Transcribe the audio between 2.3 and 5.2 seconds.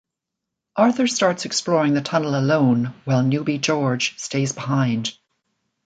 alone, while newbie George stays behind.